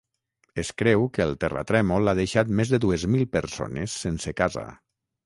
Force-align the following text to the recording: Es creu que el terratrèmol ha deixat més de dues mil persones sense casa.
Es 0.61 0.69
creu 0.81 1.03
que 1.17 1.21
el 1.25 1.33
terratrèmol 1.43 2.11
ha 2.11 2.15
deixat 2.19 2.49
més 2.61 2.71
de 2.75 2.79
dues 2.87 3.05
mil 3.17 3.29
persones 3.37 3.99
sense 4.07 4.35
casa. 4.41 4.65